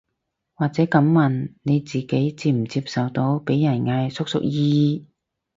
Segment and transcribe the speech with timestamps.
[0.55, 5.07] 或者噉問，你自己接唔接受到被人嗌叔叔姨姨